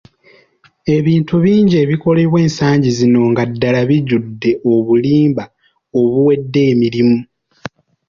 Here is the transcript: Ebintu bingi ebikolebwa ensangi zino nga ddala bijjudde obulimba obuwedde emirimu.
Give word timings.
Ebintu 0.95 1.33
bingi 1.43 1.75
ebikolebwa 1.83 2.37
ensangi 2.45 2.89
zino 2.97 3.21
nga 3.31 3.43
ddala 3.51 3.79
bijjudde 3.89 4.51
obulimba 4.73 5.43
obuwedde 5.99 6.59
emirimu. 6.71 7.17